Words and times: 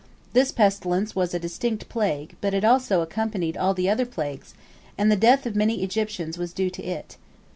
This 0.33 0.51
pestilence 0.51 1.15
was 1.15 1.35
a 1.35 1.39
distinct 1.39 1.87
plague, 1.87 2.35
but 2.41 2.55
it 2.55 2.65
also 2.65 3.01
accompanied 3.03 3.55
all 3.55 3.75
the 3.75 3.87
other 3.87 4.07
plagues, 4.07 4.55
and 4.97 5.11
the 5.11 5.15
death 5.15 5.45
of 5.45 5.55
many 5.55 5.83
Egyptians 5.83 6.39
was 6.39 6.53
due 6.53 6.71
to 6.71 6.81
it. 6.83 7.17